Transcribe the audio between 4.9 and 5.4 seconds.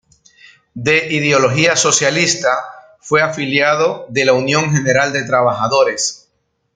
de